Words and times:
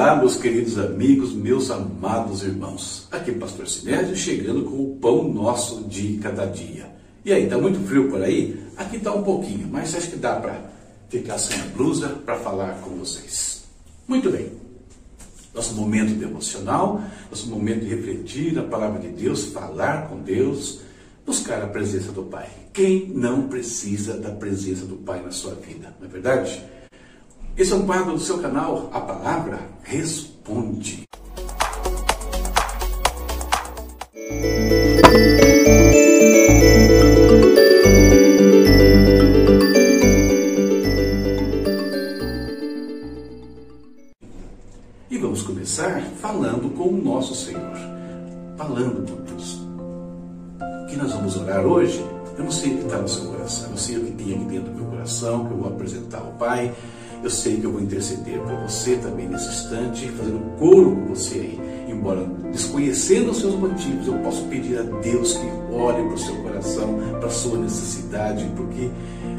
Olá, 0.00 0.16
meus 0.16 0.36
queridos 0.36 0.78
amigos, 0.78 1.34
meus 1.34 1.70
amados 1.70 2.42
irmãos. 2.42 3.06
Aqui 3.10 3.32
Pastor 3.32 3.68
Sinésio 3.68 4.16
chegando 4.16 4.64
com 4.64 4.82
o 4.82 4.96
pão 4.98 5.30
nosso 5.30 5.84
de 5.84 6.16
cada 6.22 6.46
dia. 6.46 6.90
E 7.22 7.30
aí, 7.30 7.46
tá 7.46 7.58
muito 7.58 7.78
frio 7.86 8.08
por 8.08 8.22
aí? 8.22 8.58
Aqui 8.78 8.98
tá 8.98 9.12
um 9.12 9.22
pouquinho, 9.22 9.68
mas 9.70 9.94
acho 9.94 10.08
que 10.08 10.16
dá 10.16 10.36
para 10.36 10.58
ficar 11.10 11.36
sem 11.36 11.60
a 11.60 11.64
blusa 11.76 12.08
para 12.24 12.38
falar 12.38 12.80
com 12.80 12.92
vocês. 12.92 13.64
Muito 14.08 14.30
bem. 14.30 14.50
Nosso 15.54 15.74
momento 15.74 16.14
devocional, 16.14 17.02
nosso 17.28 17.50
momento 17.50 17.84
de 17.84 17.94
refletir 17.94 18.54
na 18.54 18.62
palavra 18.62 19.00
de 19.00 19.08
Deus, 19.08 19.52
falar 19.52 20.08
com 20.08 20.22
Deus, 20.22 20.80
buscar 21.26 21.62
a 21.62 21.66
presença 21.66 22.10
do 22.10 22.22
Pai. 22.22 22.48
Quem 22.72 23.12
não 23.14 23.48
precisa 23.48 24.16
da 24.16 24.30
presença 24.30 24.86
do 24.86 24.96
Pai 24.96 25.22
na 25.22 25.30
sua 25.30 25.54
vida, 25.56 25.94
não 26.00 26.08
é 26.08 26.10
verdade? 26.10 26.64
Esse 27.56 27.72
é 27.72 27.76
um 27.76 27.84
quadro 27.84 28.12
do 28.12 28.20
seu 28.20 28.38
canal, 28.38 28.88
A 28.92 29.00
Palavra 29.00 29.60
Responde. 29.82 31.04
E 45.10 45.18
vamos 45.18 45.42
começar 45.42 46.00
falando 46.20 46.70
com 46.76 46.88
o 46.88 47.02
nosso 47.02 47.34
Senhor, 47.34 47.60
falando 48.56 49.10
com 49.10 49.22
Deus. 49.24 49.60
O 50.84 50.86
que 50.86 50.96
nós 50.96 51.12
vamos 51.12 51.36
orar 51.36 51.66
hoje, 51.66 52.02
eu 52.38 52.44
não 52.44 52.50
sei 52.50 52.74
o 52.74 52.78
que 52.78 52.84
está 52.84 52.98
no 52.98 53.08
seu 53.08 53.26
coração, 53.26 53.64
eu 53.64 53.70
não 53.70 53.76
sei 53.76 53.96
o 53.98 54.04
que 54.06 54.12
tem 54.12 54.34
aqui 54.34 54.44
dentro 54.44 54.72
do 54.72 54.76
meu 54.76 54.86
coração, 54.86 55.46
que 55.46 55.52
eu 55.52 55.58
vou 55.58 55.68
apresentar 55.68 56.18
ao 56.18 56.32
Pai. 56.32 56.74
Eu 57.22 57.28
sei 57.28 57.56
que 57.58 57.64
eu 57.64 57.72
vou 57.72 57.82
interceder 57.82 58.38
por 58.40 58.56
você 58.62 58.96
também 58.96 59.28
nesse 59.28 59.48
instante, 59.48 60.08
fazendo 60.08 60.40
coro 60.58 60.92
com 60.92 61.14
você 61.14 61.34
aí. 61.34 61.60
Embora 61.88 62.24
desconhecendo 62.50 63.30
os 63.30 63.38
seus 63.38 63.54
motivos, 63.56 64.06
eu 64.06 64.14
posso 64.20 64.42
pedir 64.44 64.78
a 64.78 64.82
Deus 64.82 65.34
que 65.34 65.74
olhe 65.74 66.02
para 66.02 66.14
o 66.14 66.18
seu 66.18 66.34
coração, 66.36 66.98
para 67.18 67.26
a 67.26 67.30
sua 67.30 67.58
necessidade, 67.58 68.50
porque 68.56 68.90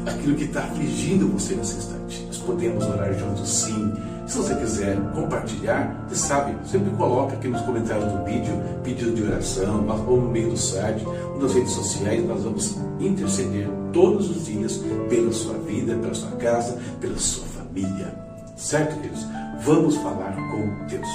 aquilo 0.06 0.36
que 0.36 0.44
está 0.44 0.60
afligindo 0.60 1.26
você 1.26 1.54
nesse 1.54 1.76
instante. 1.78 2.24
Nós 2.26 2.38
podemos 2.38 2.84
orar 2.84 3.12
juntos 3.18 3.48
sim. 3.48 3.92
Se 4.28 4.38
você 4.38 4.54
quiser 4.54 4.96
compartilhar, 5.12 6.06
você 6.08 6.14
sabe, 6.14 6.54
sempre 6.68 6.90
coloca 6.92 7.34
aqui 7.34 7.48
nos 7.48 7.60
comentários 7.62 8.12
do 8.12 8.24
vídeo 8.24 8.54
pedido 8.84 9.12
de 9.12 9.24
oração, 9.24 9.84
ou 10.06 10.20
no 10.20 10.30
meio 10.30 10.50
do 10.50 10.56
site, 10.56 11.04
ou 11.04 11.42
nas 11.42 11.52
redes 11.52 11.72
sociais, 11.72 12.24
nós 12.26 12.42
vamos 12.44 12.76
interceder 13.00 13.68
todos 13.92 14.30
os 14.30 14.46
dias 14.46 14.80
pela 15.10 15.32
sua 15.32 15.54
vida, 15.54 15.96
pela 15.96 16.14
sua 16.14 16.30
casa, 16.32 16.78
pela 17.00 17.18
sua 17.18 17.51
família. 17.72 18.14
Certo, 18.54 18.96
queridos? 18.96 19.26
Vamos 19.64 19.96
falar 19.96 20.36
com 20.50 20.86
Deus. 20.86 21.08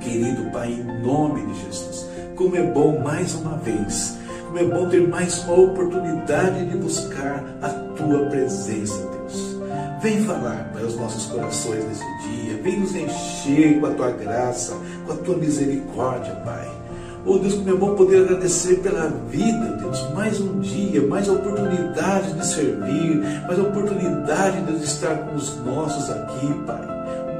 Querido 0.00 0.50
Pai, 0.50 0.72
em 0.72 1.02
nome 1.02 1.44
de 1.46 1.60
Jesus, 1.60 2.06
como 2.34 2.56
é 2.56 2.62
bom 2.62 2.98
mais 3.00 3.34
uma 3.34 3.58
vez, 3.58 4.18
como 4.46 4.58
é 4.58 4.64
bom 4.64 4.88
ter 4.88 5.06
mais 5.06 5.44
uma 5.44 5.60
oportunidade 5.60 6.64
de 6.64 6.76
buscar 6.78 7.44
a 7.60 7.68
Tua 7.68 8.26
presença, 8.30 8.96
Deus. 8.96 9.60
Vem 10.00 10.24
falar 10.24 10.70
para 10.72 10.86
os 10.86 10.96
nossos 10.96 11.26
corações 11.26 11.84
nesse 11.84 12.04
dia, 12.22 12.62
vem 12.62 12.80
nos 12.80 12.94
encher 12.94 13.78
com 13.78 13.86
a 13.86 13.90
Tua 13.90 14.10
graça, 14.12 14.74
com 15.06 15.12
a 15.12 15.16
Tua 15.16 15.36
misericórdia, 15.36 16.34
Pai. 16.36 16.79
Oh 17.24 17.38
Deus, 17.38 17.54
como 17.54 17.68
é 17.68 17.74
bom 17.74 17.94
poder 17.94 18.24
agradecer 18.24 18.76
pela 18.76 19.08
vida, 19.28 19.76
Deus. 19.78 20.10
Mais 20.14 20.40
um 20.40 20.58
dia, 20.60 21.06
mais 21.06 21.28
oportunidade 21.28 22.32
de 22.32 22.46
servir, 22.46 23.20
mais 23.46 23.58
oportunidade 23.58 24.62
de 24.62 24.82
estar 24.82 25.16
com 25.18 25.34
os 25.34 25.54
nossos 25.58 26.08
aqui, 26.08 26.54
Pai. 26.66 26.80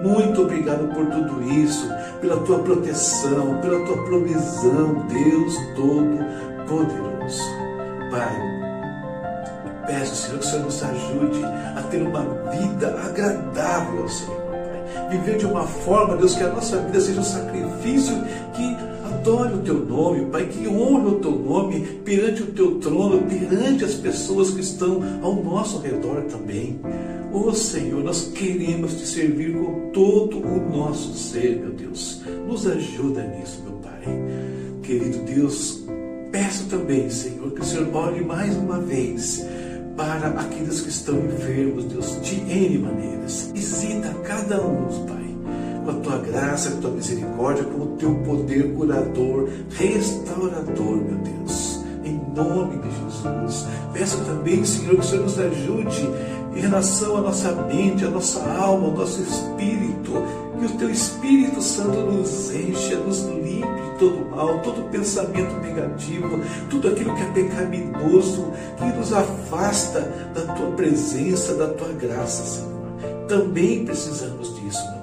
Muito 0.02 0.42
obrigado 0.42 0.86
por 0.94 1.06
tudo 1.06 1.42
isso, 1.50 1.88
pela 2.20 2.36
tua 2.40 2.58
proteção, 2.58 3.58
pela 3.62 3.84
tua 3.86 4.04
provisão, 4.04 5.06
Deus 5.08 5.54
Todo-Poderoso. 5.74 7.42
Pai, 8.10 8.36
peço, 9.86 10.14
Senhor, 10.14 10.40
que 10.40 10.46
o 10.46 10.48
Senhor 10.48 10.64
nos 10.64 10.82
ajude 10.82 11.44
a 11.76 11.82
ter 11.90 12.02
uma 12.02 12.22
vida 12.50 12.88
agradável 13.02 14.02
ao 14.02 14.08
Senhor, 14.10 14.40
Pai. 14.42 15.08
Viver 15.10 15.38
de 15.38 15.46
uma 15.46 15.64
forma, 15.64 16.16
Deus, 16.16 16.34
que 16.34 16.42
a 16.42 16.48
nossa 16.48 16.76
vida 16.80 17.00
seja 17.00 17.20
um 17.20 17.24
sacrifício 17.24 18.14
que 18.52 18.89
adore 19.20 19.54
o 19.54 19.58
teu 19.58 19.84
nome, 19.84 20.26
Pai, 20.26 20.46
que 20.46 20.66
honre 20.66 21.08
o 21.08 21.20
teu 21.20 21.32
nome 21.32 21.80
perante 22.04 22.42
o 22.42 22.46
teu 22.46 22.78
trono, 22.78 23.22
perante 23.28 23.84
as 23.84 23.94
pessoas 23.94 24.50
que 24.50 24.60
estão 24.60 25.02
ao 25.22 25.34
nosso 25.34 25.78
redor 25.80 26.22
também. 26.22 26.80
Oh 27.32 27.52
Senhor, 27.52 28.02
nós 28.02 28.32
queremos 28.34 28.94
te 28.94 29.06
servir 29.06 29.52
com 29.52 29.90
todo 29.92 30.38
o 30.38 30.74
nosso 30.74 31.14
ser, 31.14 31.60
meu 31.60 31.70
Deus. 31.70 32.22
Nos 32.46 32.66
ajuda 32.66 33.22
nisso, 33.22 33.62
meu 33.62 33.74
Pai. 33.74 34.02
Querido 34.82 35.18
Deus, 35.18 35.84
peço 36.32 36.64
também, 36.64 37.10
Senhor, 37.10 37.50
que 37.52 37.60
o 37.60 37.64
Senhor 37.64 37.94
olhe 37.94 38.24
mais 38.24 38.56
uma 38.56 38.80
vez 38.80 39.44
para 39.96 40.28
aqueles 40.28 40.80
que 40.80 40.88
estão 40.88 41.18
enfermos, 41.26 41.84
Deus, 41.84 42.18
de 42.22 42.36
N 42.36 42.78
maneiras. 42.78 43.50
Visita 43.52 44.14
cada 44.24 44.66
um, 44.66 45.06
Pai 45.06 45.19
com 45.84 45.90
a 45.90 45.94
tua 45.94 46.18
graça, 46.18 46.70
com 46.70 46.78
a 46.78 46.80
tua 46.80 46.90
misericórdia, 46.90 47.64
com 47.64 47.82
o 47.82 47.96
teu 47.96 48.14
poder 48.16 48.74
curador, 48.74 49.48
restaurador, 49.70 50.96
meu 50.96 51.18
Deus. 51.18 51.80
Em 52.04 52.20
nome 52.34 52.78
de 52.78 52.88
Jesus. 52.90 53.66
Peço 53.92 54.18
também, 54.24 54.64
Senhor, 54.64 54.94
que 54.94 55.00
o 55.00 55.04
Senhor 55.04 55.24
nos 55.24 55.38
ajude 55.38 56.08
em 56.54 56.60
relação 56.60 57.16
à 57.16 57.20
nossa 57.20 57.52
mente, 57.66 58.04
à 58.04 58.10
nossa 58.10 58.40
alma, 58.40 58.86
ao 58.86 58.94
nosso 58.94 59.20
espírito. 59.22 60.12
Que 60.60 60.66
o 60.66 60.76
teu 60.76 60.90
Espírito 60.90 61.62
Santo 61.62 61.98
nos 62.00 62.54
encha, 62.54 62.96
nos 62.96 63.22
limpe 63.22 63.66
todo 63.98 64.26
mal, 64.30 64.58
todo 64.60 64.90
pensamento 64.90 65.54
negativo, 65.58 66.38
tudo 66.68 66.88
aquilo 66.88 67.14
que 67.14 67.22
é 67.22 67.32
pecaminoso, 67.32 68.52
que 68.76 68.84
nos 68.84 69.10
afasta 69.10 70.00
da 70.34 70.54
tua 70.54 70.70
presença, 70.72 71.54
da 71.54 71.68
tua 71.68 71.88
graça, 71.92 72.44
Senhor. 72.44 73.26
Também 73.26 73.86
precisamos 73.86 74.54
disso, 74.60 74.82
meu 74.90 74.99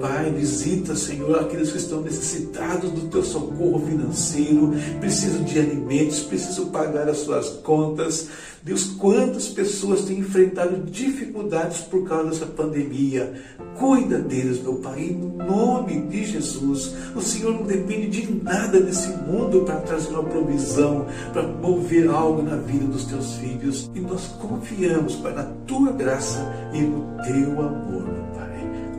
Pai, 0.00 0.30
visita, 0.30 0.94
Senhor, 0.94 1.38
aqueles 1.38 1.70
que 1.70 1.78
estão 1.78 2.00
necessitados 2.00 2.90
do 2.90 3.08
teu 3.08 3.22
socorro 3.22 3.84
financeiro, 3.86 4.72
precisam 5.00 5.42
de 5.44 5.58
alimentos, 5.58 6.20
precisam 6.20 6.66
pagar 6.66 7.08
as 7.08 7.18
suas 7.18 7.48
contas. 7.48 8.28
Deus, 8.62 8.84
quantas 8.84 9.48
pessoas 9.48 10.02
têm 10.02 10.20
enfrentado 10.20 10.76
dificuldades 10.88 11.80
por 11.80 12.08
causa 12.08 12.30
dessa 12.30 12.46
pandemia. 12.46 13.32
Cuida 13.76 14.18
deles, 14.18 14.62
meu 14.62 14.74
Pai, 14.74 15.00
em 15.00 15.14
nome 15.14 16.02
de 16.02 16.24
Jesus. 16.24 16.94
O 17.16 17.20
Senhor 17.20 17.54
não 17.54 17.64
depende 17.64 18.22
de 18.22 18.32
nada 18.32 18.80
desse 18.80 19.08
mundo 19.08 19.62
para 19.62 19.80
trazer 19.80 20.10
uma 20.10 20.22
provisão, 20.22 21.06
para 21.32 21.42
mover 21.42 22.08
algo 22.08 22.42
na 22.42 22.56
vida 22.56 22.86
dos 22.86 23.04
teus 23.06 23.34
filhos. 23.34 23.90
E 23.94 24.00
nós 24.00 24.28
confiamos, 24.40 25.16
Pai, 25.16 25.34
na 25.34 25.44
tua 25.66 25.90
graça 25.92 26.38
e 26.72 26.80
no 26.82 27.16
teu 27.24 27.60
amor, 27.60 28.04
meu 28.04 28.24
Pai. 28.34 28.41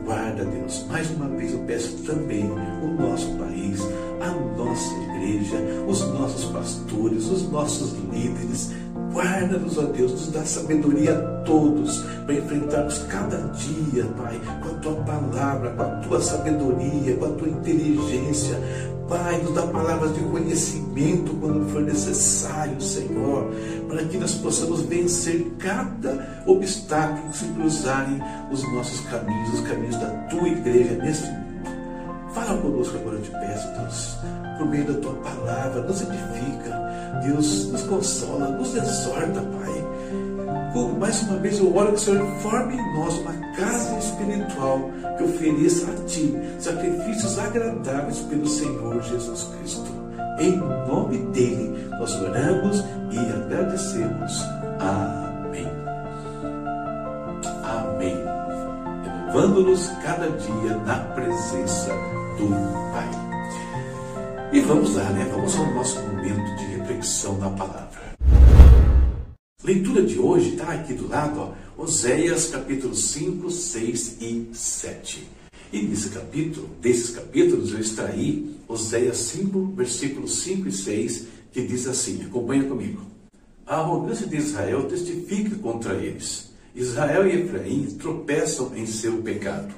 Guarda, 0.04 0.44
Deus. 0.44 0.84
Mais 0.88 1.10
uma 1.10 1.28
vez 1.28 1.52
eu 1.52 1.60
peço 1.60 1.96
também 2.04 2.44
o 2.44 2.86
nosso 2.86 3.26
país, 3.36 3.80
a 4.20 4.30
nossa 4.56 4.94
igreja, 4.96 5.13
os 5.86 6.00
nossos 6.08 6.44
pastores, 6.46 7.26
os 7.26 7.50
nossos 7.50 7.94
líderes. 8.12 8.70
Guarda-nos, 9.12 9.78
ó 9.78 9.82
Deus, 9.82 10.12
nos 10.12 10.32
dá 10.32 10.44
sabedoria 10.44 11.16
a 11.16 11.20
todos 11.44 12.04
para 12.26 12.34
enfrentarmos 12.34 12.98
cada 13.08 13.36
dia, 13.52 14.04
Pai, 14.16 14.40
com 14.60 14.68
a 14.68 14.78
tua 14.80 14.94
palavra, 15.04 15.70
com 15.70 15.82
a 15.82 15.86
tua 16.00 16.20
sabedoria, 16.20 17.16
com 17.16 17.24
a 17.26 17.30
tua 17.30 17.48
inteligência. 17.48 18.58
Pai, 19.08 19.40
nos 19.42 19.54
dá 19.54 19.62
palavras 19.66 20.14
de 20.14 20.20
conhecimento 20.20 21.34
quando 21.34 21.68
for 21.70 21.82
necessário, 21.82 22.80
Senhor, 22.80 23.50
para 23.88 24.04
que 24.04 24.16
nós 24.16 24.34
possamos 24.34 24.80
vencer 24.80 25.44
cada 25.58 26.42
obstáculo 26.46 27.30
que 27.30 27.38
se 27.38 27.44
cruzarem 27.44 28.20
os 28.50 28.62
nossos 28.72 29.00
caminhos, 29.00 29.54
os 29.54 29.60
caminhos 29.60 29.96
da 29.96 30.08
tua 30.30 30.48
igreja 30.48 30.94
neste. 31.02 31.43
Fala 32.34 32.60
conosco 32.60 32.96
agora, 32.96 33.16
eu 33.16 33.22
te 33.22 33.30
peço, 33.30 33.68
Deus, 33.78 34.16
por 34.58 34.66
meio 34.66 34.92
da 34.92 35.00
tua 35.00 35.14
palavra, 35.22 35.82
nos 35.82 36.02
edifica, 36.02 37.20
Deus, 37.24 37.70
nos 37.70 37.82
consola, 37.82 38.48
nos 38.48 38.74
exorta, 38.74 39.40
Pai. 39.40 39.84
Mais 40.98 41.22
uma 41.22 41.38
vez 41.38 41.58
eu 41.60 41.76
oro 41.76 41.88
que 41.90 41.94
o 41.94 41.98
Senhor 41.98 42.26
forme 42.40 42.74
em 42.74 42.98
nós 42.98 43.18
uma 43.18 43.32
casa 43.56 43.96
espiritual 43.98 44.90
que 45.16 45.22
ofereça 45.22 45.86
a 45.92 46.04
Ti 46.06 46.34
sacrifícios 46.58 47.38
agradáveis 47.38 48.18
pelo 48.20 48.48
Senhor 48.48 49.00
Jesus 49.02 49.48
Cristo. 49.56 49.90
Em 50.40 50.56
nome 50.56 51.18
dele 51.32 51.88
nós 51.90 52.20
oramos 52.20 52.84
e 53.12 53.18
agradecemos. 53.18 54.42
Amém. 54.80 55.68
Amém. 57.62 58.16
Renovando-nos 59.04 59.88
cada 60.02 60.28
dia 60.30 60.76
na 60.84 60.98
presença 61.14 61.92
do 62.36 62.48
Pai. 62.92 63.10
E 64.52 64.60
vamos 64.60 64.94
lá, 64.94 65.10
né? 65.10 65.24
Vamos 65.32 65.56
ao 65.56 65.74
nosso 65.74 66.00
momento 66.00 66.56
de 66.56 66.64
reflexão 66.76 67.38
na 67.38 67.50
palavra. 67.50 68.14
Leitura 69.62 70.02
de 70.02 70.18
hoje 70.18 70.50
está 70.50 70.72
aqui 70.72 70.92
do 70.92 71.08
lado, 71.08 71.40
ó, 71.40 71.82
Oséias 71.82 72.50
capítulo 72.50 72.94
5, 72.94 73.50
6 73.50 74.16
e 74.20 74.50
7. 74.52 75.26
E 75.72 75.82
nesse 75.82 76.10
capítulo, 76.10 76.68
desses 76.80 77.10
capítulos, 77.10 77.72
eu 77.72 77.80
extraí 77.80 78.56
Oséias 78.68 79.16
5, 79.16 79.72
versículos 79.74 80.38
5 80.42 80.68
e 80.68 80.72
6, 80.72 81.26
que 81.52 81.62
diz 81.62 81.86
assim: 81.86 82.22
acompanha 82.24 82.64
comigo. 82.64 83.02
A 83.66 83.76
arrogância 83.76 84.26
de 84.26 84.36
Israel 84.36 84.84
testifica 84.84 85.56
contra 85.56 85.94
eles. 85.94 86.50
Israel 86.74 87.26
e 87.26 87.40
Efraim 87.40 87.86
tropeçam 87.98 88.76
em 88.76 88.84
seu 88.86 89.22
pecado. 89.22 89.74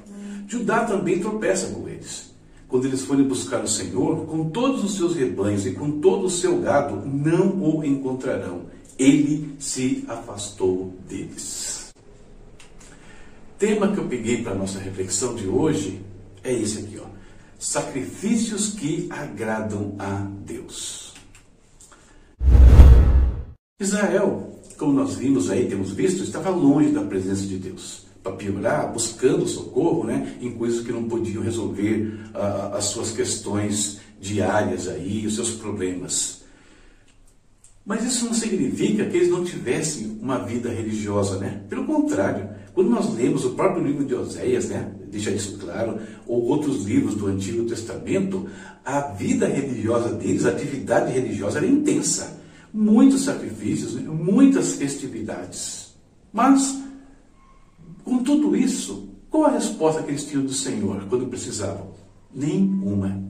Judá 0.47 0.83
também 0.85 1.19
tropeça 1.19 1.67
com 1.67 1.87
eles. 1.87 2.36
Quando 2.67 2.85
eles 2.85 3.01
forem 3.03 3.25
buscar 3.25 3.63
o 3.63 3.67
Senhor, 3.67 4.25
com 4.25 4.49
todos 4.49 4.83
os 4.83 4.95
seus 4.95 5.15
rebanhos 5.15 5.65
e 5.65 5.71
com 5.71 6.01
todo 6.01 6.25
o 6.25 6.29
seu 6.29 6.59
gado, 6.59 7.01
não 7.07 7.57
o 7.61 7.83
encontrarão. 7.83 8.63
Ele 8.99 9.55
se 9.57 10.03
afastou 10.07 10.93
deles. 11.07 11.93
Tema 13.57 13.93
que 13.93 13.99
eu 13.99 14.07
peguei 14.07 14.43
para 14.43 14.51
a 14.51 14.55
nossa 14.55 14.79
reflexão 14.79 15.33
de 15.33 15.47
hoje 15.47 16.01
é 16.43 16.53
esse 16.53 16.79
aqui, 16.79 16.99
ó. 16.99 17.05
Sacrifícios 17.57 18.73
que 18.73 19.07
agradam 19.09 19.95
a 19.97 20.27
Deus. 20.45 21.13
Israel, 23.79 24.59
como 24.77 24.91
nós 24.91 25.15
vimos 25.15 25.49
aí, 25.49 25.67
temos 25.67 25.91
visto, 25.91 26.21
estava 26.21 26.49
longe 26.49 26.91
da 26.91 27.01
presença 27.01 27.43
de 27.43 27.57
Deus 27.57 28.06
piorar, 28.33 28.91
buscando 28.91 29.47
socorro 29.47 30.03
né, 30.05 30.35
em 30.41 30.51
coisas 30.51 30.85
que 30.85 30.91
não 30.91 31.03
podiam 31.03 31.43
resolver 31.43 32.19
uh, 32.33 32.75
as 32.75 32.85
suas 32.85 33.11
questões 33.11 33.99
diárias 34.19 34.87
aí, 34.87 35.25
os 35.25 35.35
seus 35.35 35.51
problemas. 35.51 36.37
Mas 37.85 38.03
isso 38.03 38.25
não 38.25 38.33
significa 38.33 39.05
que 39.05 39.15
eles 39.15 39.29
não 39.29 39.45
tivessem 39.45 40.19
uma 40.21 40.39
vida 40.39 40.69
religiosa, 40.69 41.37
né? 41.37 41.61
Pelo 41.69 41.85
contrário, 41.85 42.49
quando 42.73 42.89
nós 42.89 43.15
lemos 43.15 43.45
o 43.45 43.51
próprio 43.51 43.81
livro 43.81 44.03
de 44.03 44.13
Oséias, 44.13 44.67
né, 44.67 44.91
deixa 45.09 45.31
isso 45.31 45.57
claro, 45.57 45.97
ou 46.27 46.43
outros 46.43 46.83
livros 46.83 47.15
do 47.15 47.27
Antigo 47.27 47.63
Testamento, 47.63 48.47
a 48.83 48.99
vida 48.99 49.47
religiosa 49.47 50.13
deles, 50.13 50.45
a 50.45 50.49
atividade 50.49 51.11
religiosa 51.11 51.59
era 51.59 51.65
intensa. 51.65 52.39
Muitos 52.73 53.23
sacrifícios, 53.23 53.95
muitas 53.95 54.73
festividades. 54.73 55.95
Mas 56.31 56.77
com 58.07 58.23
tudo 58.23 58.55
isso, 58.55 59.09
qual 59.29 59.45
a 59.45 59.51
resposta 59.51 60.01
que 60.01 60.09
eles 60.09 60.23
tinham 60.23 60.45
do 60.45 60.53
Senhor 60.53 61.05
quando 61.09 61.27
precisavam? 61.27 61.91
Nenhuma. 62.33 63.21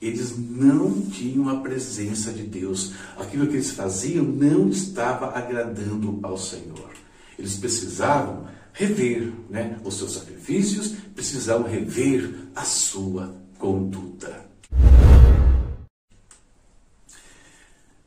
Eles 0.00 0.36
não 0.36 1.00
tinham 1.02 1.48
a 1.48 1.60
presença 1.60 2.32
de 2.32 2.42
Deus. 2.42 2.92
Aquilo 3.16 3.46
que 3.46 3.54
eles 3.54 3.70
faziam 3.70 4.24
não 4.24 4.68
estava 4.68 5.38
agradando 5.38 6.18
ao 6.24 6.36
Senhor. 6.36 6.90
Eles 7.38 7.56
precisavam 7.56 8.46
rever 8.72 9.32
né, 9.48 9.78
os 9.84 9.96
seus 9.96 10.14
sacrifícios, 10.14 10.94
precisavam 11.14 11.68
rever 11.68 12.34
a 12.56 12.64
sua 12.64 13.32
conduta. 13.58 14.44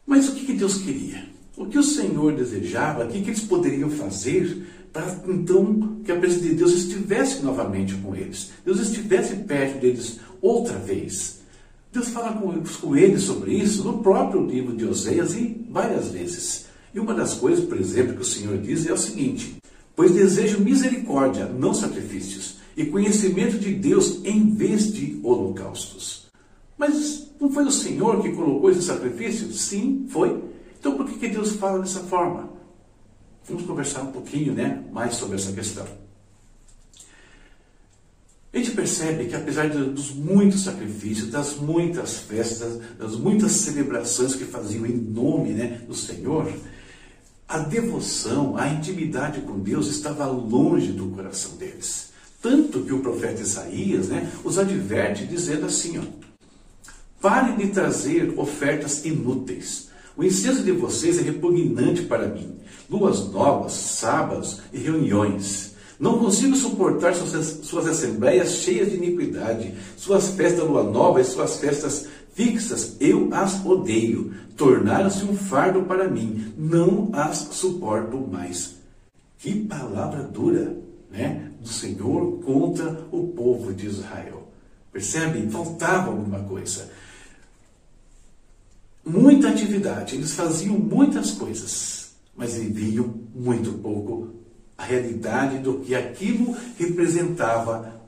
Mas 0.05 0.27
o 0.27 0.35
que 0.35 0.53
Deus 0.53 0.77
queria? 0.79 1.29
O 1.55 1.65
que 1.67 1.77
o 1.77 1.83
Senhor 1.83 2.35
desejava? 2.35 3.05
O 3.05 3.07
que 3.07 3.19
eles 3.19 3.39
poderiam 3.39 3.89
fazer 3.89 4.74
para 4.95 5.13
então 5.27 5.99
que 6.05 6.11
a 6.13 6.15
presença 6.15 6.45
de 6.45 6.55
Deus 6.55 6.71
estivesse 6.71 7.43
novamente 7.43 7.93
com 7.95 8.15
eles. 8.15 8.51
Deus 8.63 8.79
estivesse 8.79 9.35
perto 9.35 9.81
deles 9.81 10.21
outra 10.41 10.77
vez. 10.77 11.41
Deus 11.91 12.07
fala 12.07 12.31
com, 12.31 12.63
com 12.63 12.95
eles 12.95 13.23
sobre 13.23 13.51
isso 13.51 13.83
no 13.83 13.97
próprio 14.01 14.45
livro 14.45 14.73
de 14.73 14.85
Oséias 14.85 15.35
e 15.35 15.65
várias 15.69 16.11
vezes. 16.11 16.67
E 16.93 16.99
uma 17.01 17.13
das 17.13 17.33
coisas, 17.33 17.65
por 17.65 17.77
exemplo, 17.77 18.15
que 18.15 18.21
o 18.21 18.25
Senhor 18.25 18.57
diz 18.59 18.87
é 18.87 18.93
o 18.93 18.97
seguinte: 18.97 19.57
Pois 19.93 20.13
desejo 20.13 20.61
misericórdia, 20.61 21.45
não 21.45 21.73
sacrifícios, 21.73 22.55
e 22.77 22.85
conhecimento 22.85 23.59
de 23.59 23.73
Deus 23.73 24.21
em 24.23 24.49
vez 24.49 24.93
de 24.93 25.19
holocaustos. 25.21 26.27
Mas 26.77 27.33
não 27.37 27.51
foi 27.51 27.65
o 27.65 27.71
Senhor 27.71 28.21
que 28.21 28.31
colocou 28.31 28.71
esse 28.71 28.83
sacrifício? 28.83 29.51
Sim, 29.51 30.05
foi. 30.07 30.41
Então 30.79 30.95
por 30.95 31.05
que, 31.05 31.19
que 31.19 31.27
Deus 31.27 31.51
fala 31.57 31.79
dessa 31.79 31.99
forma? 31.99 32.55
Vamos 33.47 33.65
conversar 33.65 34.01
um 34.01 34.11
pouquinho 34.11 34.53
né, 34.53 34.83
mais 34.91 35.15
sobre 35.15 35.35
essa 35.35 35.51
questão. 35.51 35.85
A 38.51 38.57
gente 38.57 38.71
percebe 38.71 39.25
que 39.25 39.35
apesar 39.35 39.69
dos 39.69 40.11
muitos 40.11 40.63
sacrifícios, 40.63 41.29
das 41.29 41.57
muitas 41.57 42.19
festas, 42.19 42.79
das 42.97 43.15
muitas 43.17 43.51
celebrações 43.51 44.33
que 44.33 44.45
faziam 44.45 44.85
em 44.85 44.95
nome 44.95 45.49
né, 45.49 45.81
do 45.85 45.93
Senhor, 45.93 46.51
a 47.47 47.59
devoção, 47.59 48.57
a 48.57 48.67
intimidade 48.69 49.41
com 49.41 49.59
Deus 49.59 49.87
estava 49.87 50.25
longe 50.25 50.91
do 50.93 51.07
coração 51.07 51.57
deles. 51.57 52.11
Tanto 52.41 52.81
que 52.83 52.93
o 52.93 53.01
profeta 53.01 53.41
Isaías 53.41 54.07
né, 54.07 54.31
os 54.43 54.57
adverte 54.57 55.25
dizendo 55.25 55.65
assim: 55.65 55.97
ó, 55.99 56.03
parem 57.21 57.57
de 57.57 57.67
trazer 57.67 58.33
ofertas 58.37 59.03
inúteis. 59.03 59.89
O 60.17 60.23
incenso 60.23 60.63
de 60.63 60.71
vocês 60.71 61.17
é 61.17 61.21
repugnante 61.21 62.03
para 62.03 62.27
mim 62.27 62.55
luas 62.89 63.31
novas, 63.31 63.73
sábados 63.73 64.61
e 64.71 64.77
reuniões. 64.77 65.75
Não 65.99 66.19
consigo 66.19 66.55
suportar 66.55 67.15
suas, 67.15 67.45
suas 67.63 67.87
assembleias 67.87 68.57
cheias 68.57 68.91
de 68.91 68.97
iniquidade, 68.97 69.73
suas 69.95 70.29
festas 70.31 70.67
lua 70.67 70.83
nova 70.83 71.21
e 71.21 71.23
suas 71.23 71.57
festas 71.57 72.07
fixas, 72.33 72.97
eu 72.99 73.29
as 73.31 73.65
odeio. 73.65 74.33
Tornaram-se 74.57 75.23
um 75.23 75.35
fardo 75.35 75.83
para 75.83 76.07
mim, 76.07 76.53
não 76.57 77.09
as 77.13 77.37
suporto 77.51 78.17
mais. 78.17 78.75
Que 79.37 79.53
palavra 79.53 80.23
dura, 80.23 80.75
né? 81.09 81.51
Do 81.61 81.67
Senhor 81.67 82.39
contra 82.43 83.05
o 83.11 83.27
povo 83.27 83.73
de 83.73 83.87
Israel. 83.87 84.49
Percebe? 84.91 85.49
Faltava 85.49 86.09
alguma 86.09 86.39
coisa. 86.39 86.89
Muita 89.05 89.49
atividade, 89.49 90.15
eles 90.15 90.33
faziam 90.33 90.77
muitas 90.77 91.31
coisas 91.31 92.05
mas 92.35 92.55
viviam 92.55 93.07
muito 93.33 93.71
pouco 93.73 94.35
a 94.77 94.83
realidade 94.83 95.59
do 95.59 95.79
que 95.79 95.95
aquilo 95.95 96.55
representava 96.77 98.01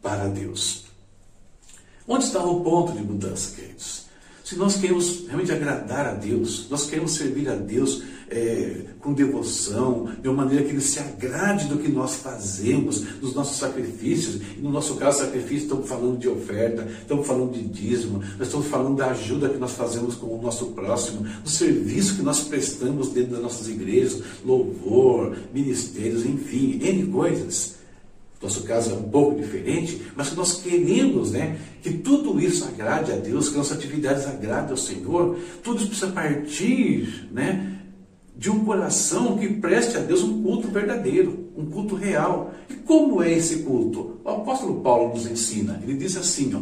para 0.00 0.28
Deus. 0.28 0.84
Onde 2.06 2.24
está 2.24 2.42
o 2.42 2.62
ponto 2.62 2.92
de 2.92 3.02
mudança, 3.02 3.54
queridos? 3.54 4.07
Se 4.48 4.56
nós 4.56 4.76
queremos 4.76 5.26
realmente 5.26 5.52
agradar 5.52 6.06
a 6.06 6.14
Deus, 6.14 6.68
nós 6.70 6.88
queremos 6.88 7.12
servir 7.12 7.50
a 7.50 7.54
Deus 7.54 8.02
é, 8.30 8.80
com 8.98 9.12
devoção, 9.12 10.08
de 10.22 10.26
uma 10.26 10.42
maneira 10.42 10.64
que 10.64 10.70
Ele 10.70 10.80
se 10.80 10.98
agrade 10.98 11.66
do 11.66 11.76
que 11.76 11.88
nós 11.88 12.14
fazemos, 12.14 13.02
dos 13.20 13.34
nossos 13.34 13.58
sacrifícios. 13.58 14.40
E 14.56 14.60
no 14.62 14.70
nosso 14.70 14.94
caso, 14.94 15.18
sacrifício, 15.18 15.64
estamos 15.64 15.86
falando 15.86 16.18
de 16.18 16.30
oferta, 16.30 16.88
estamos 16.98 17.26
falando 17.26 17.52
de 17.52 17.62
dízimo, 17.62 18.22
nós 18.38 18.46
estamos 18.46 18.68
falando 18.68 18.96
da 18.96 19.10
ajuda 19.10 19.50
que 19.50 19.58
nós 19.58 19.72
fazemos 19.72 20.14
com 20.14 20.28
o 20.28 20.40
nosso 20.40 20.68
próximo, 20.68 21.26
do 21.44 21.50
serviço 21.50 22.16
que 22.16 22.22
nós 22.22 22.40
prestamos 22.40 23.10
dentro 23.10 23.32
das 23.32 23.42
nossas 23.42 23.68
igrejas, 23.68 24.22
louvor, 24.42 25.36
ministérios, 25.52 26.24
enfim, 26.24 26.80
N 26.82 27.06
coisas 27.08 27.77
nosso 28.40 28.62
caso 28.62 28.92
é 28.92 28.94
um 28.94 29.02
pouco 29.02 29.40
diferente, 29.40 30.00
mas 30.14 30.32
nós 30.34 30.60
queremos 30.60 31.32
né, 31.32 31.58
que 31.82 31.92
tudo 31.94 32.40
isso 32.40 32.64
agrade 32.64 33.10
a 33.10 33.16
Deus, 33.16 33.48
que 33.48 33.56
nossas 33.56 33.76
atividades 33.76 34.26
agradem 34.26 34.70
ao 34.70 34.76
Senhor, 34.76 35.36
tudo 35.62 35.78
isso 35.78 35.88
precisa 35.88 36.12
partir 36.12 37.28
né, 37.32 37.80
de 38.36 38.48
um 38.48 38.64
coração 38.64 39.36
que 39.36 39.48
preste 39.54 39.96
a 39.96 40.00
Deus 40.00 40.22
um 40.22 40.40
culto 40.40 40.68
verdadeiro, 40.68 41.48
um 41.56 41.66
culto 41.66 41.96
real. 41.96 42.54
E 42.70 42.74
como 42.74 43.20
é 43.20 43.32
esse 43.32 43.64
culto? 43.64 44.20
O 44.24 44.28
apóstolo 44.28 44.80
Paulo 44.80 45.14
nos 45.14 45.26
ensina. 45.26 45.80
Ele 45.82 45.94
diz 45.94 46.16
assim: 46.16 46.54
ó, 46.54 46.60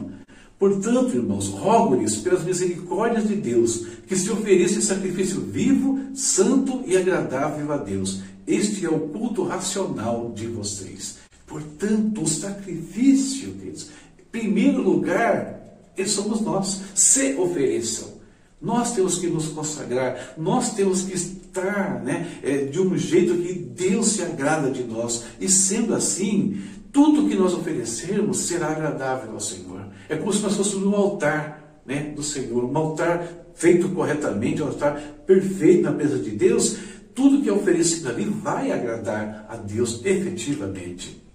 Portanto, 0.58 1.14
irmãos, 1.14 1.48
rogo-lhes 1.48 2.16
pelas 2.16 2.42
misericórdias 2.42 3.28
de 3.28 3.34
Deus 3.34 3.86
que 4.06 4.16
se 4.16 4.30
ofereça 4.30 4.80
sacrifício 4.80 5.40
vivo, 5.40 6.00
santo 6.14 6.82
e 6.86 6.96
agradável 6.96 7.70
a 7.70 7.76
Deus. 7.76 8.22
Este 8.46 8.86
é 8.86 8.88
o 8.88 9.00
culto 9.00 9.42
racional 9.42 10.32
de 10.34 10.46
vocês. 10.46 11.25
Portanto, 11.46 12.22
o 12.22 12.28
sacrifício, 12.28 13.52
queridos, 13.52 13.90
em 14.18 14.24
primeiro 14.30 14.82
lugar, 14.82 15.56
somos 16.04 16.40
nós. 16.40 16.82
Se 16.94 17.34
ofereçam. 17.34 18.16
Nós 18.60 18.94
temos 18.94 19.18
que 19.18 19.28
nos 19.28 19.48
consagrar, 19.48 20.34
nós 20.36 20.74
temos 20.74 21.02
que 21.02 21.14
estar 21.14 22.02
né, 22.02 22.38
é, 22.42 22.64
de 22.64 22.80
um 22.80 22.96
jeito 22.96 23.36
que 23.36 23.52
Deus 23.52 24.08
se 24.08 24.22
agrada 24.22 24.70
de 24.70 24.82
nós. 24.82 25.24
E 25.40 25.48
sendo 25.48 25.94
assim, 25.94 26.62
tudo 26.90 27.28
que 27.28 27.34
nós 27.34 27.52
oferecermos 27.52 28.38
será 28.38 28.68
agradável 28.68 29.32
ao 29.32 29.40
Senhor. 29.40 29.86
É 30.08 30.16
como 30.16 30.32
se 30.32 30.42
nós 30.42 30.56
fôssemos 30.56 30.86
um 30.86 30.94
altar 30.94 31.82
né, 31.84 32.12
do 32.16 32.22
Senhor, 32.22 32.64
um 32.64 32.76
altar 32.76 33.28
feito 33.54 33.88
corretamente, 33.90 34.62
um 34.62 34.68
altar 34.68 35.00
perfeito 35.26 35.82
na 35.82 35.92
presença 35.92 36.22
de 36.22 36.30
Deus. 36.30 36.76
Tudo 37.14 37.42
que 37.42 37.48
é 37.48 37.52
oferecido 37.52 38.08
ali 38.08 38.24
vai 38.24 38.72
agradar 38.72 39.46
a 39.48 39.56
Deus 39.56 40.00
efetivamente. 40.04 41.25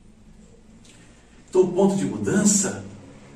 Então, 1.52 1.64
o 1.64 1.74
ponto 1.74 1.98
de 1.98 2.06
mudança 2.06 2.82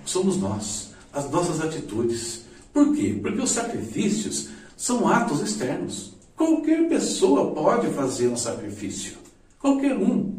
somos 0.06 0.38
nós, 0.38 0.92
as 1.12 1.30
nossas 1.30 1.60
atitudes. 1.60 2.46
Por 2.74 2.96
quê? 2.96 3.20
Porque 3.22 3.42
os 3.42 3.52
sacrifícios 3.52 4.48
são 4.78 5.06
atos 5.06 5.42
externos. 5.42 6.14
Qualquer 6.34 6.88
pessoa 6.88 7.52
pode 7.52 7.88
fazer 7.90 8.30
um 8.30 8.38
sacrifício. 8.38 9.18
Qualquer 9.60 9.98
um. 9.98 10.34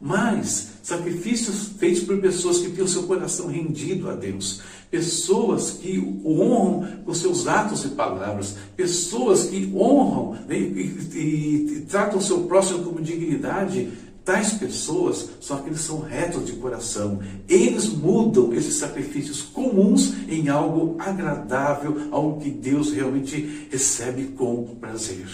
Mas 0.00 0.74
sacrifícios 0.80 1.70
feitos 1.76 2.04
por 2.04 2.20
pessoas 2.20 2.58
que 2.58 2.70
têm 2.70 2.84
o 2.84 2.88
seu 2.88 3.02
coração 3.02 3.48
rendido 3.48 4.08
a 4.08 4.14
Deus, 4.14 4.60
pessoas 4.88 5.70
que 5.70 5.98
o 5.98 6.40
honram 6.40 7.02
com 7.04 7.14
seus 7.14 7.48
atos 7.48 7.84
e 7.84 7.88
palavras, 7.88 8.56
pessoas 8.76 9.44
que 9.44 9.72
honram 9.74 10.38
né, 10.46 10.56
e, 10.56 11.08
e, 11.14 11.76
e 11.78 11.80
tratam 11.88 12.18
o 12.18 12.22
seu 12.22 12.44
próximo 12.44 12.84
como 12.84 13.00
dignidade, 13.00 13.90
Tais 14.24 14.52
pessoas 14.52 15.30
são 15.40 15.56
aqueles 15.56 15.80
que 15.80 15.86
são 15.86 16.00
retos 16.00 16.46
de 16.46 16.52
coração. 16.52 17.20
Eles 17.48 17.88
mudam 17.88 18.52
esses 18.54 18.76
sacrifícios 18.76 19.42
comuns 19.42 20.14
em 20.28 20.48
algo 20.48 20.96
agradável, 21.00 22.08
algo 22.12 22.40
que 22.40 22.50
Deus 22.50 22.92
realmente 22.92 23.68
recebe 23.70 24.26
com 24.28 24.76
prazer. 24.76 25.26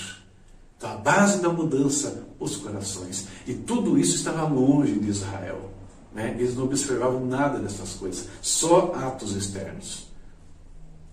Então, 0.78 0.90
a 0.90 0.96
base 0.96 1.42
da 1.42 1.50
mudança, 1.50 2.24
os 2.38 2.56
corações. 2.56 3.26
E 3.46 3.52
tudo 3.52 3.98
isso 3.98 4.14
estava 4.14 4.46
longe 4.48 4.98
de 4.98 5.10
Israel. 5.10 5.70
Né? 6.14 6.34
Eles 6.38 6.56
não 6.56 6.64
observavam 6.64 7.26
nada 7.26 7.58
dessas 7.58 7.94
coisas, 7.94 8.28
só 8.40 8.92
atos 8.94 9.36
externos. 9.36 10.06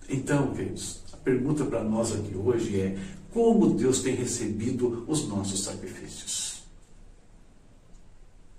Então, 0.08 0.52
queridos, 0.54 1.02
a 1.12 1.18
pergunta 1.18 1.66
para 1.66 1.84
nós 1.84 2.14
aqui 2.14 2.38
hoje 2.38 2.80
é: 2.80 2.98
como 3.34 3.74
Deus 3.74 4.02
tem 4.02 4.16
recebido 4.16 5.04
os 5.08 5.28
nossos 5.28 5.64
sacrifícios? 5.64 6.45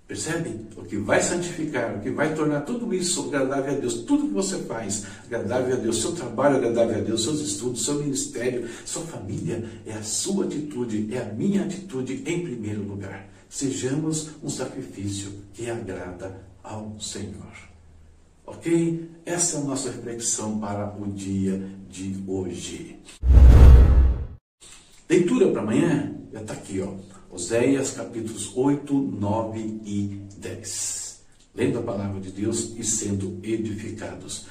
Percebe? 0.06 0.60
O 0.76 0.84
que 0.84 0.96
vai 0.98 1.20
santificar, 1.20 1.96
o 1.96 2.00
que 2.00 2.10
vai 2.10 2.32
tornar 2.32 2.60
tudo 2.60 2.94
isso 2.94 3.26
agradável 3.26 3.74
a 3.74 3.78
Deus, 3.78 4.02
tudo 4.02 4.28
que 4.28 4.34
você 4.34 4.58
faz 4.58 5.04
agradável 5.24 5.74
a 5.74 5.78
Deus, 5.80 6.00
seu 6.00 6.12
trabalho 6.12 6.56
agradável 6.56 6.98
a 6.98 7.00
Deus, 7.00 7.24
seus 7.24 7.40
estudos, 7.40 7.84
seu 7.84 7.94
ministério, 7.96 8.68
sua 8.84 9.02
família, 9.02 9.68
é 9.84 9.92
a 9.92 10.02
sua 10.04 10.44
atitude, 10.44 11.12
é 11.12 11.18
a 11.18 11.32
minha 11.32 11.64
atitude 11.64 12.22
em 12.24 12.44
primeiro 12.44 12.82
lugar. 12.82 13.28
Sejamos 13.48 14.30
um 14.44 14.48
sacrifício 14.48 15.32
que 15.52 15.68
agrada 15.68 16.40
ao 16.62 16.98
Senhor. 17.00 17.52
Ok? 18.46 19.10
Essa 19.24 19.56
é 19.56 19.60
a 19.60 19.64
nossa 19.64 19.90
reflexão 19.90 20.60
para 20.60 20.96
o 21.00 21.06
dia 21.08 21.68
de 21.90 22.22
hoje. 22.28 22.96
Leitura 25.10 25.50
para 25.50 25.62
amanhã 25.62 26.14
já 26.32 26.40
está 26.42 26.52
aqui, 26.52 26.80
ó. 26.80 26.94
Oséias 27.36 27.90
capítulos 27.90 28.50
8, 28.56 28.94
9 28.94 29.60
e 29.84 30.22
10. 30.38 31.20
Lendo 31.54 31.78
a 31.80 31.82
palavra 31.82 32.18
de 32.18 32.30
Deus 32.30 32.72
e 32.78 32.82
sendo 32.82 33.38
edificados. 33.42 34.46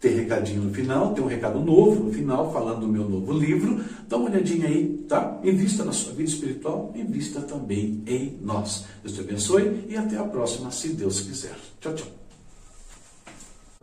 Tem 0.00 0.14
recadinho 0.14 0.62
no 0.62 0.72
final, 0.72 1.12
tem 1.12 1.22
um 1.22 1.26
recado 1.26 1.60
novo 1.60 2.04
no 2.04 2.10
final, 2.10 2.50
falando 2.50 2.80
do 2.80 2.88
meu 2.88 3.06
novo 3.06 3.34
livro. 3.34 3.84
Dá 4.08 4.16
uma 4.16 4.30
olhadinha 4.30 4.68
aí, 4.68 5.04
tá? 5.06 5.38
Invista 5.44 5.84
na 5.84 5.92
sua 5.92 6.14
vida 6.14 6.30
espiritual, 6.30 6.90
invista 6.96 7.42
também 7.42 8.02
em 8.06 8.38
nós. 8.40 8.86
Deus 9.02 9.14
te 9.14 9.20
abençoe 9.20 9.84
e 9.86 9.94
até 9.94 10.16
a 10.16 10.24
próxima, 10.24 10.70
se 10.70 10.94
Deus 10.94 11.20
quiser. 11.20 11.54
Tchau, 11.78 11.94
tchau. 11.94 12.19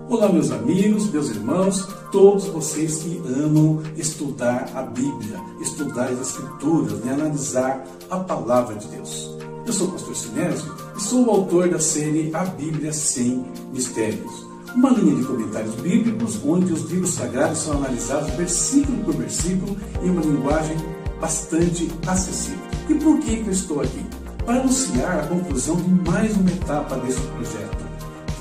Olá, 0.05 0.31
meus 0.31 0.51
amigos, 0.51 1.09
meus 1.09 1.31
irmãos, 1.31 1.87
todos 2.11 2.45
vocês 2.45 2.97
que 2.97 3.19
amam 3.43 3.81
estudar 3.97 4.69
a 4.75 4.83
Bíblia, 4.83 5.41
estudar 5.59 6.05
as 6.11 6.21
Escrituras, 6.21 6.99
né, 6.99 7.13
analisar 7.13 7.83
a 8.07 8.19
palavra 8.19 8.75
de 8.75 8.87
Deus. 8.89 9.35
Eu 9.65 9.73
sou 9.73 9.87
o 9.87 9.91
pastor 9.93 10.15
Sinésio 10.15 10.71
e 10.95 11.01
sou 11.01 11.25
o 11.25 11.31
autor 11.31 11.69
da 11.69 11.79
série 11.79 12.29
A 12.35 12.45
Bíblia 12.45 12.93
Sem 12.93 13.43
Mistérios. 13.73 14.45
Uma 14.75 14.91
linha 14.91 15.15
de 15.15 15.25
comentários 15.25 15.73
bíblicos 15.73 16.39
onde 16.45 16.71
os 16.71 16.83
livros 16.91 17.15
sagrados 17.15 17.57
são 17.57 17.77
analisados 17.77 18.29
versículo 18.35 19.03
por 19.03 19.15
versículo 19.15 19.75
em 20.03 20.11
uma 20.11 20.21
linguagem 20.21 20.77
bastante 21.19 21.89
acessível. 22.05 22.59
E 22.87 22.93
por 22.93 23.19
que, 23.19 23.39
eu 23.39 23.51
estou 23.51 23.81
aqui? 23.81 24.05
Para 24.45 24.61
anunciar 24.61 25.21
a 25.21 25.27
conclusão 25.27 25.75
de 25.75 25.89
mais 26.07 26.37
uma 26.37 26.51
etapa 26.51 26.97
desse 26.97 27.19
projeto 27.19 27.86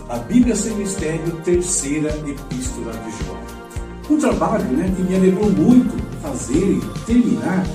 a 0.09 0.19
Bíblia 0.19 0.55
Sem 0.55 0.75
Mistério, 0.77 1.41
terceira 1.45 2.11
epístola 2.11 2.93
de 2.93 3.25
João. 3.25 3.41
Um 4.09 4.19
trabalho 4.19 4.65
né, 4.67 4.93
que 4.95 5.03
me 5.03 5.17
alegrou 5.17 5.51
muito 5.51 5.97
fazer 6.23 6.79
e 6.79 6.81
terminar 7.05 7.67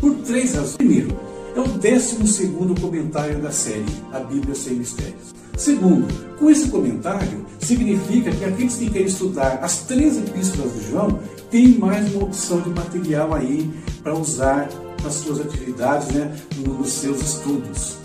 por 0.00 0.14
três 0.16 0.54
razões. 0.54 0.76
Primeiro, 0.76 1.18
é 1.54 1.60
o 1.60 1.68
décimo 1.68 2.26
segundo 2.26 2.80
comentário 2.80 3.38
da 3.40 3.50
série 3.50 3.84
A 4.12 4.20
Bíblia 4.20 4.54
Sem 4.54 4.74
Mistérios. 4.74 5.34
Segundo, 5.56 6.06
com 6.38 6.50
esse 6.50 6.68
comentário, 6.68 7.44
significa 7.60 8.32
que 8.32 8.44
aqueles 8.44 8.76
que 8.76 8.90
querem 8.90 9.06
estudar 9.06 9.60
as 9.62 9.82
três 9.82 10.16
epístolas 10.16 10.72
de 10.72 10.90
João 10.90 11.20
têm 11.50 11.78
mais 11.78 12.12
uma 12.14 12.24
opção 12.24 12.60
de 12.60 12.70
material 12.70 13.34
aí 13.34 13.70
para 14.02 14.14
usar 14.14 14.68
nas 15.02 15.14
suas 15.14 15.40
atividades, 15.40 16.08
né, 16.08 16.34
nos 16.56 16.90
seus 16.90 17.20
estudos. 17.20 17.98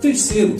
Terceiro, 0.00 0.56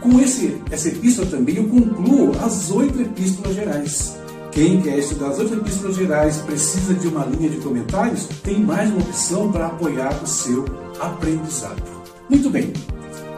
com 0.00 0.18
esse, 0.20 0.60
essa 0.70 0.88
epístola 0.88 1.28
também 1.28 1.56
eu 1.56 1.68
concluo 1.68 2.32
as 2.40 2.70
oito 2.70 3.00
epístolas 3.00 3.54
gerais. 3.54 4.16
Quem 4.50 4.80
quer 4.80 4.98
estudar 4.98 5.28
as 5.28 5.38
oito 5.38 5.54
epístolas 5.54 5.96
gerais 5.96 6.38
precisa 6.38 6.94
de 6.94 7.06
uma 7.06 7.24
linha 7.24 7.50
de 7.50 7.58
comentários, 7.58 8.26
tem 8.42 8.60
mais 8.60 8.90
uma 8.90 9.00
opção 9.00 9.52
para 9.52 9.66
apoiar 9.66 10.20
o 10.22 10.26
seu 10.26 10.64
aprendizado. 10.98 11.82
Muito 12.28 12.50
bem. 12.50 12.72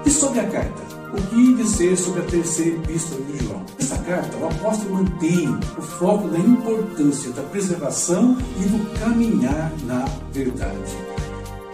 E 0.07 0.11
sobre 0.11 0.41
a 0.41 0.49
carta? 0.49 0.83
O 1.13 1.23
que 1.29 1.55
dizer 1.57 1.97
sobre 1.97 2.23
a 2.23 2.25
terceira 2.25 2.77
epístola 2.77 3.21
de 3.27 3.45
João? 3.45 3.63
Nessa 3.79 3.99
carta, 3.99 4.37
o 4.39 4.47
apóstolo 4.47 4.95
mantém 4.95 5.47
o 5.77 5.83
foco 5.83 6.29
da 6.29 6.39
importância 6.39 7.31
da 7.33 7.43
preservação 7.43 8.39
e 8.59 8.65
do 8.65 8.99
caminhar 8.99 9.71
na 9.85 10.07
verdade. 10.33 10.97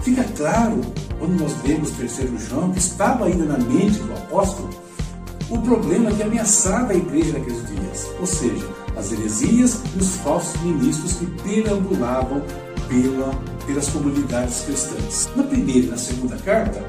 Fica 0.03 0.25
claro 0.37 0.81
quando 1.19 1.41
nós 1.41 1.55
lemos 1.65 1.91
terceiro 1.91 2.39
João, 2.39 2.71
que 2.73 2.79
estava 2.79 3.27
ainda 3.27 3.45
na 3.45 3.59
mente 3.59 3.99
do 3.99 4.13
apóstolo, 4.13 4.71
o 5.51 5.59
problema 5.59 6.13
que 6.13 6.23
ameaçava 6.23 6.93
a 6.93 6.97
igreja 6.97 7.39
naqueles 7.39 7.67
dias, 7.67 8.07
ou 8.21 8.27
seja, 8.27 8.69
as 8.97 9.13
heresias 9.13 9.81
e 9.95 9.99
os 9.99 10.17
falsos 10.17 10.61
ministros 10.63 11.15
que 11.15 11.27
perambulavam 11.43 12.43
pela, 12.89 13.33
pelas 13.67 13.89
comunidades 13.89 14.61
cristãs. 14.61 15.29
Na 15.35 15.43
primeira 15.43 15.87
e 15.87 15.91
na 15.91 15.97
segunda 15.97 16.37
carta, 16.37 16.85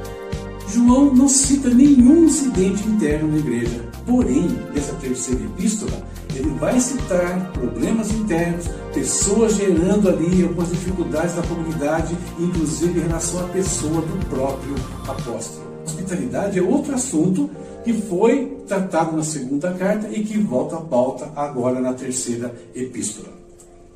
João 0.71 1.15
não 1.15 1.27
cita 1.27 1.69
nenhum 1.69 2.25
incidente 2.25 2.87
interno 2.87 3.31
na 3.31 3.37
igreja, 3.39 3.83
porém, 4.05 4.47
nessa 4.73 4.93
terceira 4.93 5.43
epístola, 5.43 6.07
ele 6.35 6.49
vai 6.59 6.79
citar 6.79 7.51
problemas 7.53 8.11
internos, 8.11 8.67
pessoas 8.93 9.55
gerando 9.55 10.09
ali 10.09 10.43
algumas 10.43 10.69
dificuldades 10.69 11.35
na 11.35 11.41
comunidade, 11.41 12.15
inclusive 12.39 12.99
em 12.99 13.03
relação 13.03 13.39
à 13.45 13.47
pessoa 13.49 14.01
do 14.01 14.25
próprio 14.27 14.75
apóstolo. 15.07 15.67
Hospitalidade 15.85 16.59
é 16.59 16.61
outro 16.61 16.93
assunto 16.93 17.49
que 17.83 17.93
foi 17.93 18.57
tratado 18.67 19.17
na 19.17 19.23
segunda 19.23 19.73
carta 19.73 20.07
e 20.11 20.23
que 20.23 20.37
volta 20.37 20.75
à 20.75 20.81
pauta 20.81 21.31
agora 21.35 21.79
na 21.79 21.93
terceira 21.93 22.53
epístola. 22.75 23.29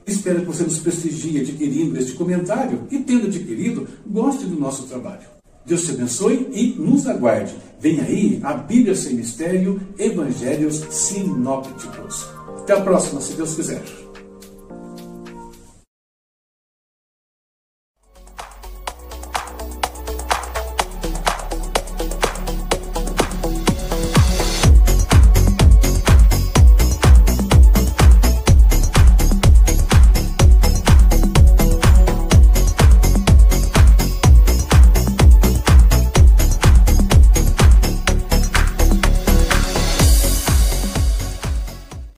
Espero 0.08 0.40
que 0.40 0.48
você 0.48 0.64
nos 0.64 0.80
prestigie 0.80 1.40
adquirindo 1.40 1.98
este 2.00 2.14
comentário 2.14 2.82
e, 2.90 2.98
tendo 2.98 3.28
adquirido, 3.28 3.88
goste 4.08 4.46
do 4.46 4.60
nosso 4.60 4.84
trabalho. 4.84 5.43
Deus 5.66 5.84
te 5.84 5.92
abençoe 5.92 6.50
e 6.52 6.76
nos 6.78 7.08
aguarde. 7.08 7.56
Vem 7.80 8.00
aí 8.00 8.40
a 8.44 8.54
Bíblia 8.54 8.96
sem 8.96 9.16
mistério, 9.16 9.82
Evangelhos 9.98 10.86
sinópticos. 10.90 12.28
Até 12.60 12.74
a 12.74 12.82
próxima, 12.82 13.22
se 13.22 13.34
Deus 13.34 13.56
quiser. 13.56 14.03